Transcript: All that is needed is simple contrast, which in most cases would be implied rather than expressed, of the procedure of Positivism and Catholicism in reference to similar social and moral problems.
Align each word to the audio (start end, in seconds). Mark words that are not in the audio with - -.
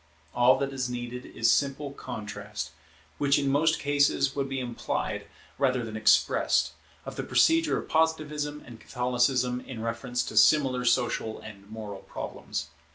All 0.33 0.57
that 0.57 0.73
is 0.73 0.89
needed 0.89 1.27
is 1.27 1.51
simple 1.51 1.91
contrast, 1.91 2.71
which 3.19 3.37
in 3.37 3.47
most 3.51 3.77
cases 3.79 4.35
would 4.35 4.49
be 4.49 4.59
implied 4.59 5.27
rather 5.59 5.85
than 5.85 5.95
expressed, 5.95 6.71
of 7.05 7.17
the 7.17 7.23
procedure 7.23 7.77
of 7.77 7.87
Positivism 7.87 8.63
and 8.65 8.79
Catholicism 8.79 9.59
in 9.61 9.79
reference 9.83 10.23
to 10.23 10.37
similar 10.37 10.85
social 10.85 11.39
and 11.41 11.69
moral 11.69 11.99
problems. 11.99 12.69